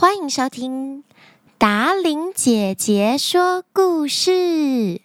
[0.00, 1.02] 欢迎收听
[1.58, 5.00] 达伶姐姐说故事，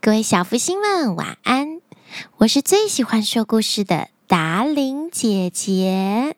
[0.00, 1.80] 各位小福星们晚安！
[2.38, 6.34] 我是最喜欢说故事的达伶姐姐。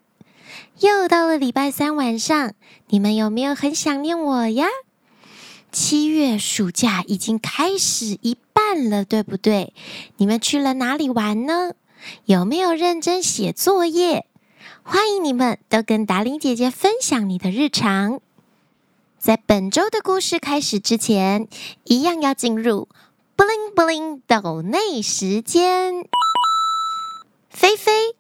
[0.81, 2.53] 又到了礼拜三晚上，
[2.89, 4.67] 你们有没有很想念我呀？
[5.73, 9.73] 七月暑假已经开始一半了，对不对？
[10.19, 11.73] 你们去了哪里玩呢？
[12.27, 14.27] 有没有认真写作业？
[14.87, 18.21] 欢迎你们都跟达伶姐姐分享你的日常。
[19.19, 21.49] 在本周的故事开始之前，
[21.85, 22.89] 一样要进入
[23.35, 26.07] 布灵布灵抖内时间。
[27.49, 28.15] 菲菲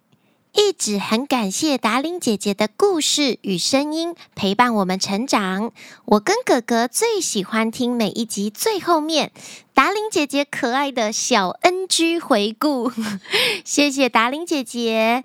[0.52, 5.70] 一直很感谢达伶姐姐的故事与声音陪伴我们成长。
[6.06, 9.32] 我跟哥哥最喜欢听每一集最后面
[9.74, 12.90] 达伶姐姐可爱的小 NG 回顾。
[13.66, 15.24] 谢谢达伶姐姐。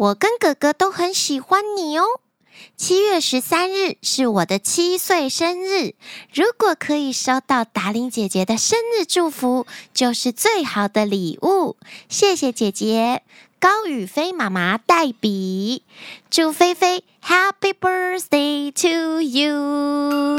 [0.00, 2.04] 我跟哥哥都很喜欢你哦。
[2.74, 5.94] 七月十三日是我的七岁生日，
[6.32, 11.76] 如果可以收到达伶姐姐的生日祝福，就是最好的礼物。
[12.08, 13.22] 谢谢姐姐，
[13.58, 15.82] 高宇飞妈妈代笔，
[16.30, 20.38] 祝菲菲 Happy Birthday to you。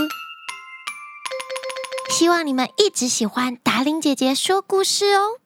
[2.10, 5.38] 希望你们一直喜欢达伶姐姐说故事哦。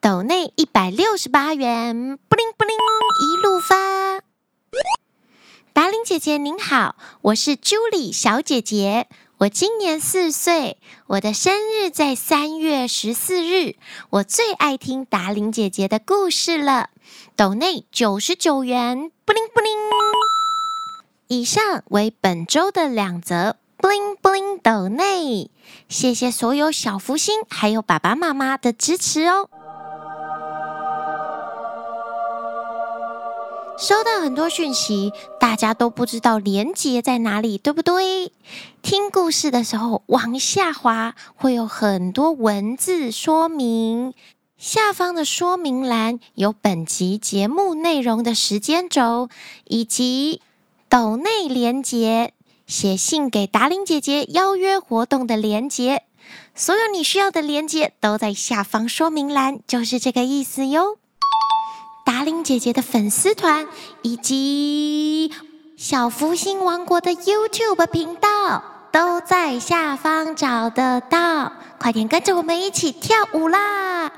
[0.00, 2.76] 抖内一百六十八元，布灵布灵
[3.20, 4.20] 一路发。
[5.72, 13.74] 达玲姐姐您好，我是朱莉小姐姐，我今年四岁，我的生日在三月十四日，
[14.10, 16.90] 我最爱听达玲姐姐的故事了。
[17.34, 19.72] 抖内九十九元，布灵布灵。
[21.26, 25.50] 以上为本周的两则布灵布灵抖内，
[25.88, 29.50] 谢谢所有小福星还有爸爸妈妈的支持哦。
[33.78, 38.32] 收到很多讯息，大家都不知道连结在哪里，对不对？
[38.82, 44.14] 听故事的时候往下滑，会有很多文字说明。
[44.56, 49.28] 下方的说明栏有本集节目内容的时间轴，
[49.66, 50.42] 以及
[50.88, 52.32] 抖内连结，
[52.66, 56.02] 写信给达令姐姐邀约活动的连结。
[56.52, 60.98] 所有你需要的连结都在下方说明栏，就是这个意思哟。
[62.28, 63.66] 达伶姐姐的粉丝团
[64.02, 65.32] 以及
[65.78, 68.62] 小福星王国的 YouTube 频道
[68.92, 71.50] 都在下方找得到，
[71.80, 74.12] 快点跟着我们一起跳舞啦！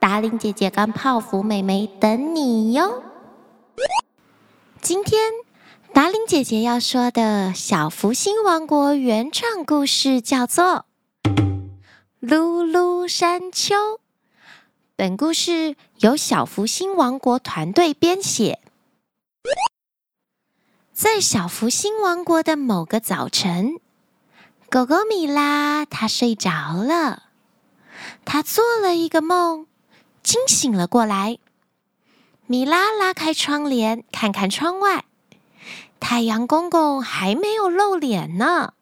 [0.00, 3.04] 达玲姐姐跟泡芙妹妹等你哟。
[4.80, 5.30] 今天
[5.94, 10.84] 达玲姐姐要说的小福星王国原创故事叫做
[12.20, 13.76] 《噜噜山丘》。
[15.02, 18.60] 本故事由小福星王国团队编写。
[20.92, 23.80] 在小福星王国的某个早晨，
[24.70, 27.24] 狗狗米拉它睡着了，
[28.24, 29.66] 它做了一个梦，
[30.22, 31.38] 惊醒了过来。
[32.46, 35.04] 米拉拉开窗帘，看看窗外，
[35.98, 38.74] 太阳公公还没有露脸呢。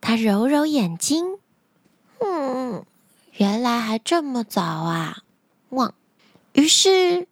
[0.00, 1.40] 它揉揉眼睛，
[2.20, 2.86] 嗯。
[3.32, 5.22] 原来还这么早啊！
[5.70, 5.94] 汪，
[6.52, 7.26] 于是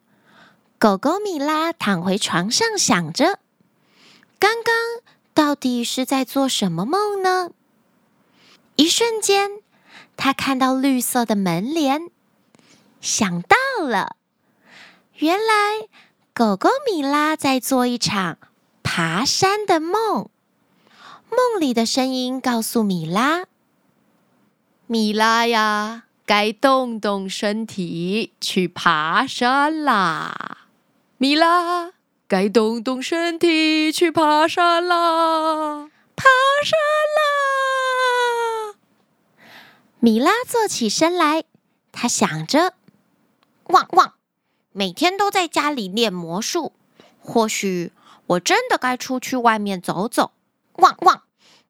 [0.79, 3.39] 狗狗米拉躺回床上，想着
[4.39, 4.73] 刚刚
[5.35, 7.51] 到底是在做什么梦呢？
[8.77, 9.51] 一瞬间，
[10.17, 12.09] 他看到绿色的门帘，
[12.99, 14.15] 想到了，
[15.17, 15.87] 原来
[16.33, 18.39] 狗狗米拉在做一场
[18.81, 20.29] 爬山的梦。
[21.29, 23.45] 梦里的声音告诉米拉。
[24.91, 30.67] 米拉呀，该动动身体去爬山啦！
[31.17, 31.93] 米拉，
[32.27, 35.89] 该动动身体去爬山啦！
[36.13, 36.25] 爬
[36.65, 36.77] 山
[37.15, 38.75] 啦！
[40.01, 41.45] 米拉坐起身来，
[41.93, 42.73] 她想着：
[43.67, 44.15] 汪汪，
[44.73, 46.73] 每天都在家里练魔术，
[47.17, 47.93] 或许
[48.25, 50.33] 我真的该出去外面走走。
[50.73, 51.21] 汪汪，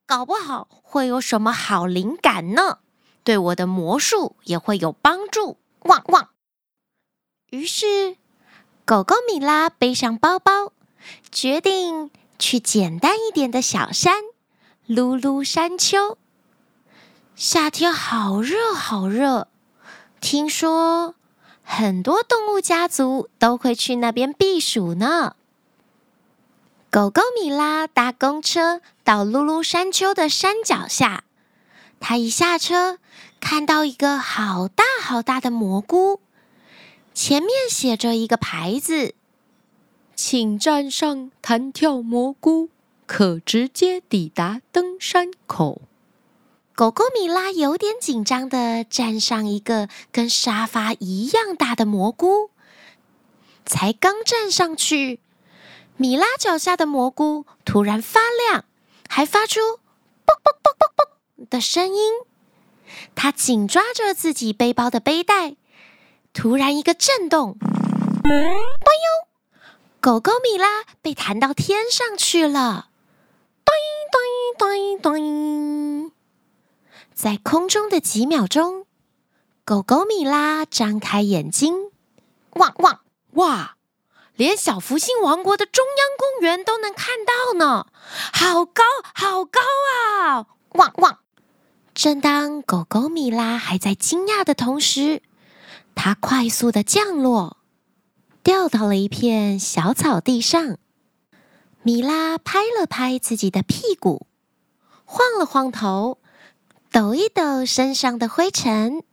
[0.08, 2.80] 搞不好会有什么好灵感呢？
[3.24, 6.30] 对我的魔术也会有帮助，汪汪！
[7.52, 8.18] 于是，
[8.86, 10.74] 狗狗米拉背上包包，
[11.32, 12.10] 决定
[12.40, 14.24] 去简单一点的小山——
[14.90, 16.18] 噜噜山丘。
[17.36, 19.48] 夏天好热，好热，
[20.20, 21.16] 听说
[21.64, 25.36] 很多动物家族都会去那边避暑呢。
[26.90, 31.24] 狗狗米拉搭公车到噜噜山丘的山脚下。
[32.04, 32.98] 他一下车，
[33.40, 36.20] 看到一个好大好大的蘑菇，
[37.14, 39.14] 前面写着一个牌子
[40.16, 42.70] ：“请站上弹跳蘑菇，
[43.06, 45.84] 可直接抵达登山口。
[46.74, 52.50] 狗狗米拉有点紧张地站上一个跟沙发一样大的蘑菇，
[53.64, 55.20] 才刚站上去，
[55.98, 58.20] 米拉脚下的蘑菇突然发
[58.50, 58.66] 亮，
[59.08, 59.60] 还发出
[60.26, 61.06] “啵啵啵啵啵”
[61.50, 62.12] 的声音。
[63.16, 65.56] 他紧抓着自己背包的背带，
[66.34, 67.58] 突然一个震动
[68.22, 69.28] ，“嘣哟”，
[70.02, 72.90] 狗狗米拉被弹到天上去了
[73.64, 73.74] ，“咚
[74.58, 76.12] 咚咚咚”。
[77.16, 78.86] 在空中的几秒钟，
[79.64, 81.92] 狗狗米拉张开眼睛，
[82.54, 83.00] 汪汪
[83.34, 83.78] 哇！
[84.36, 87.88] 连小福星王国的中央公园都能看到呢，
[88.34, 88.84] 好高
[89.14, 89.60] 好高
[89.94, 90.48] 啊！
[90.72, 91.20] 汪汪！
[92.02, 95.22] 正当狗狗米拉还在惊讶的同时，
[95.94, 97.58] 它快速的降落，
[98.42, 100.80] 掉到了一片小草地上。
[101.84, 104.26] 米拉拍了拍自己的屁股，
[105.06, 106.18] 晃了晃头。
[106.92, 109.04] 抖一抖身上的灰尘，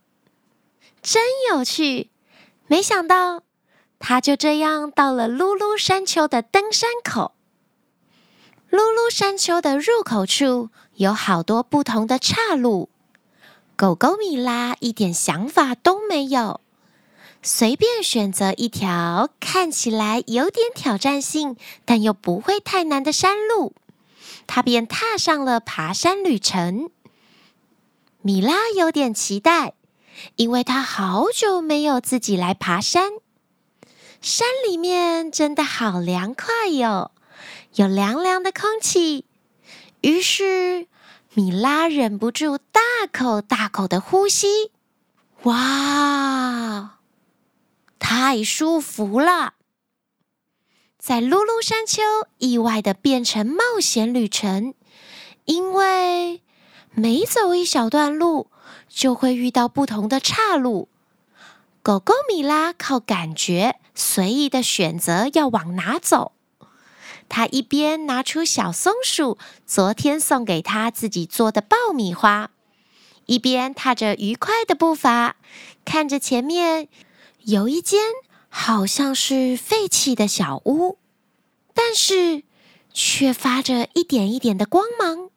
[1.03, 1.21] 真
[1.51, 2.09] 有趣！
[2.65, 3.43] 没想到，
[3.99, 7.35] 他就这样到了噜噜山丘的登山口。
[8.71, 12.89] 噜噜山丘的入口处有好多不同的岔路，
[13.75, 16.61] 狗狗米拉一点想法都没有，
[17.41, 23.73] 随便选择一条看起来有点挑战性，但又不会太难的山路，
[24.45, 26.91] 它便踏上了爬山旅程。
[28.21, 29.73] 米拉有点期待，
[30.35, 33.13] 因为它好久没有自己来爬山。
[34.21, 37.11] 山里面真的好凉快哟，
[37.75, 39.25] 有凉凉的空气。
[40.01, 40.87] 于是
[41.33, 42.81] 米拉忍不住大
[43.11, 44.71] 口大口的呼吸。
[45.43, 46.99] 哇，
[47.97, 49.53] 太舒服了！
[50.97, 52.01] 在噜噜山丘
[52.37, 54.73] 意外的变成冒险旅程，
[55.45, 56.41] 因为。
[56.91, 58.49] 每走一小段路，
[58.89, 60.89] 就会遇到不同的岔路。
[61.83, 66.33] 狗狗米拉靠感觉，随意的选择要往哪走。
[67.29, 72.49] 他一边拿出小松鼠昨天送给他自己做的爆米花，
[73.27, 75.37] 一边踏着愉快的步伐，
[75.85, 76.89] 看着前面
[77.45, 78.01] 有一间
[78.49, 80.97] 好像是废弃的小屋，
[81.73, 82.43] 但是
[82.91, 85.29] 却发着一点一点的光芒。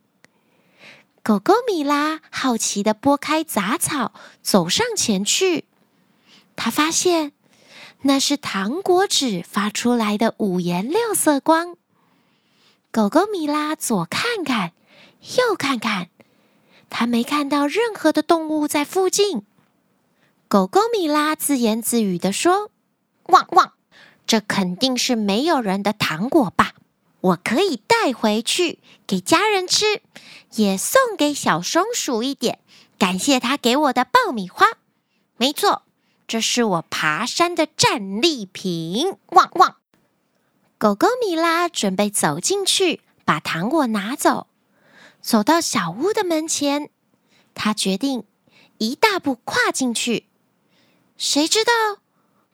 [1.22, 4.12] 狗狗米拉好奇地拨开杂草，
[4.42, 5.66] 走上前去。
[6.56, 7.32] 他发现
[8.02, 11.76] 那是糖果纸发出来的五颜六色光。
[12.92, 14.72] 狗狗米拉左看看，
[15.38, 16.10] 右看看，
[16.90, 19.46] 他没看到任何的动物在附近。
[20.46, 22.70] 狗狗米拉自言自语地说
[23.28, 23.72] ：“汪汪，
[24.26, 26.74] 这肯定是没有人的糖果吧？”
[27.22, 30.02] 我可以带回去给家人吃，
[30.56, 32.58] 也送给小松鼠一点，
[32.98, 34.66] 感谢他给我的爆米花。
[35.38, 35.84] 没错，
[36.28, 39.16] 这是我爬山的战利品。
[39.28, 39.76] 汪汪！
[40.82, 44.48] 狗狗米拉准备走进去，把糖果拿走。
[45.20, 46.90] 走到小屋的门前，
[47.54, 48.24] 他决定
[48.78, 50.26] 一大步跨进去。
[51.16, 51.72] 谁知道，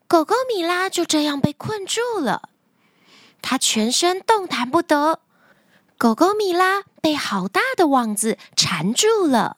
[0.06, 2.50] 狗狗米拉就这样被困住了。
[3.40, 5.20] 它全身动弹不得，
[5.96, 9.56] 狗狗米拉被好大的网子缠住了。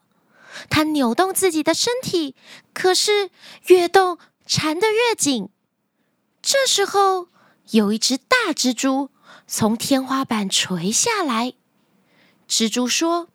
[0.69, 2.37] 它扭动自己的身体，
[2.73, 3.33] 可是
[3.67, 5.49] 越动缠得越紧。
[6.41, 7.27] 这时候，
[7.73, 9.11] 有一只大蜘蛛
[9.47, 11.55] 从天花板垂下来。
[12.49, 13.29] 蜘蛛说：“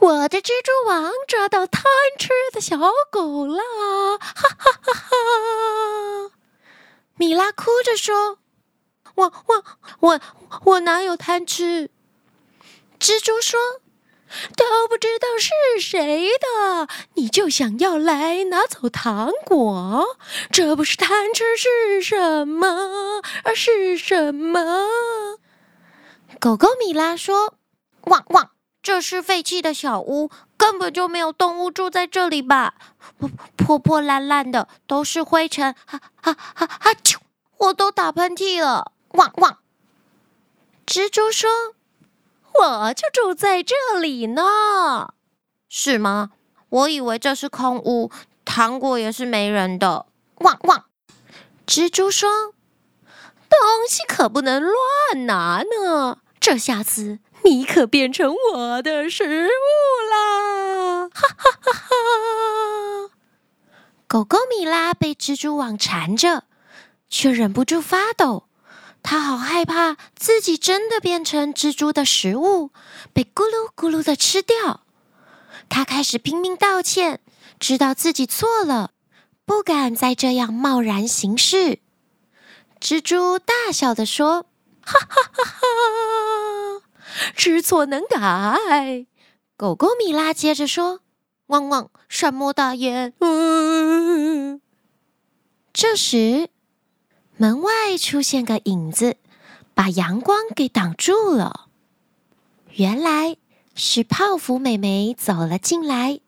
[0.00, 1.84] 我的蜘蛛网抓到贪
[2.18, 2.78] 吃的小
[3.10, 3.58] 狗了！”
[4.18, 6.32] 哈哈哈哈！
[7.16, 8.38] 米拉哭着说。
[9.14, 9.64] 我我
[10.00, 10.20] 我
[10.64, 11.90] 我哪有贪吃？
[12.98, 13.60] 蜘蛛说
[14.56, 20.16] ：“都不知道是谁的，你就想要来拿走糖果？
[20.50, 23.22] 这不是贪吃是什么？
[23.44, 24.88] 而是什么？”
[26.40, 27.54] 狗狗米拉说
[28.06, 28.50] ：“汪汪，
[28.82, 32.74] 这是废弃的小屋，根本就没有动物住在这里吧？
[33.18, 35.74] 破破破烂烂的，都是灰尘。
[35.86, 36.94] 哈哈哈哈！
[36.94, 37.18] 啾，
[37.58, 39.58] 我都打喷嚏了。”汪汪！
[40.86, 41.50] 蜘蛛说
[42.60, 45.14] ：“我就住在这里呢。”
[45.68, 46.32] 是吗？
[46.68, 48.10] 我以为这是空屋，
[48.44, 50.06] 糖果也是没人的。
[50.36, 50.84] 汪汪！
[51.66, 52.54] 蜘蛛说
[53.48, 63.10] ：“东西可不能乱拿呢，这下子你可变成我的食物啦！”哈哈哈哈！
[64.08, 66.44] 狗狗米拉被蜘蛛网缠着，
[67.08, 68.48] 却忍不住发抖。
[69.02, 72.70] 他好害怕自己真的变成蜘蛛的食物，
[73.12, 74.84] 被咕噜咕噜的吃掉。
[75.68, 77.20] 他开始拼命道歉，
[77.58, 78.92] 知道自己错了，
[79.44, 81.80] 不敢再这样贸然行事。
[82.80, 84.46] 蜘蛛大笑地说
[84.84, 85.42] ：“哈哈哈
[86.80, 86.82] 哈，
[87.34, 89.06] 知错能改。”
[89.56, 91.00] 狗狗米拉接着说
[91.46, 93.14] ：“汪汪，善莫大焉。”。
[95.72, 96.48] 这时，
[97.42, 99.16] 门外出现个影子，
[99.74, 101.66] 把阳光给挡住了。
[102.70, 103.36] 原来
[103.74, 106.20] 是泡芙妹妹走了进来，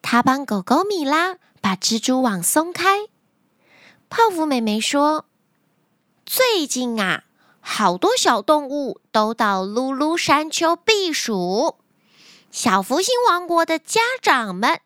[0.00, 3.00] 她帮狗狗米拉把蜘蛛网松开。
[4.08, 5.26] 泡芙妹妹说。
[6.24, 7.24] 最近啊，
[7.60, 11.76] 好多小动物都到噜噜山丘避暑。
[12.50, 14.80] 小福星王国的家长们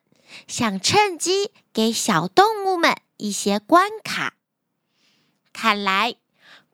[0.49, 4.33] 想趁机给小动物们一些关卡。
[5.61, 6.15] 看来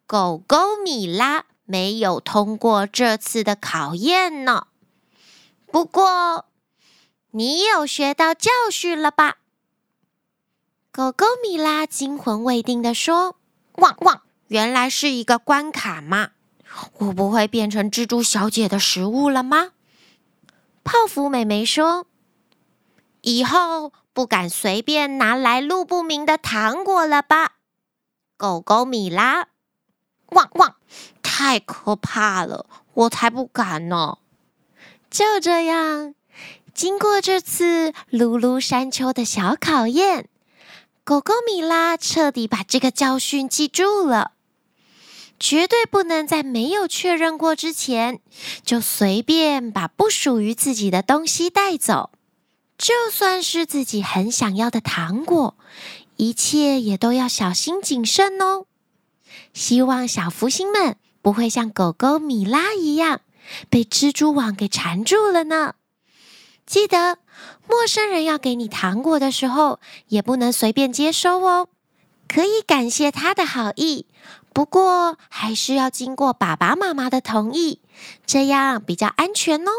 [0.06, 4.68] 狗狗米拉没有通过这次的考验呢。
[5.72, 6.46] 不过，
[7.32, 9.38] 你有学到教训了吧？
[10.92, 13.38] 狗狗米拉惊魂未定地说
[13.82, 16.30] ：“汪汪！”原来是一个关卡吗？
[17.00, 19.72] 我不会变成蜘蛛小姐的食物了吗？
[20.84, 22.06] 泡芙妹妹说
[23.22, 27.54] ：“以后不敢随便拿来路不明的糖果了吧？”
[28.38, 29.48] 狗狗米拉，
[30.30, 30.76] 汪汪，
[31.22, 34.18] 太可怕了，我才不敢呢！
[35.10, 36.14] 就这样，
[36.74, 40.28] 经过这次噜噜山丘的小考验，
[41.06, 44.32] 狗狗米拉彻底把这个教训记住了。
[45.38, 48.22] 绝对不能在没有确认过之前，
[48.64, 52.10] 就随便把不属于自己的东西带走。
[52.78, 55.56] 就算是自己很想要的糖果，
[56.18, 58.66] 一切也都要小心谨慎哦。
[59.54, 63.22] 希望小福星们不会像狗狗米拉一样，
[63.70, 65.76] 被蜘蛛网给缠住了呢。
[66.66, 67.20] 记得，
[67.68, 71.68] 陌生人要给你糖果的时候，也不能随便接收哦。
[72.28, 74.08] 可以感谢他的好意。
[74.52, 77.82] 不过，还是要经过爸爸妈妈的同意，
[78.26, 79.72] 这样比较安全哦。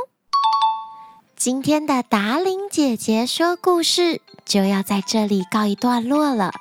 [1.35, 6.53] 今天的达伶姐姐说故事就要在这里告一段落了。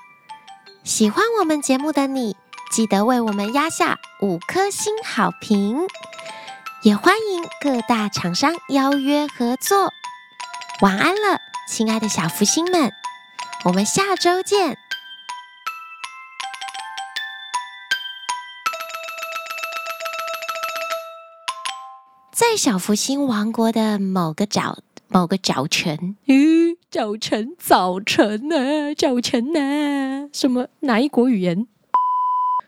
[0.83, 2.35] 喜欢我们节目的你，
[2.71, 5.87] 记得为我们压下五颗星好评，
[6.81, 9.93] 也欢迎各大厂商邀约合作。
[10.81, 11.39] 晚安了，
[11.69, 12.91] 亲爱的小福星们，
[13.63, 14.77] 我们下周见。
[22.31, 28.95] 在小福星王国的某个早某个早晨，咦，早晨，早晨呢？
[28.95, 30.29] 早晨呢？
[30.31, 30.69] 什么？
[30.79, 31.67] 哪一国语言？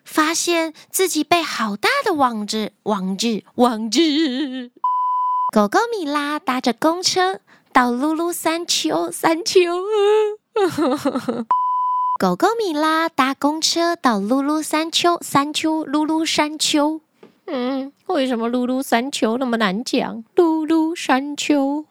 [0.03, 4.01] 发现自己被好大的网子网子网子。
[5.53, 7.39] 狗狗米拉搭着公车
[7.72, 9.62] 到噜噜山丘山丘。
[12.19, 17.00] 狗狗米拉搭公车到噜噜山丘山丘噜噜山丘。
[17.46, 20.25] 嗯，为什么噜噜山丘那么难讲？
[20.36, 21.86] 噜噜山丘。